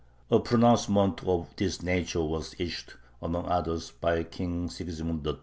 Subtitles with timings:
[0.31, 5.37] A pronouncement of this nature was issued, among others, by King Sigismund III.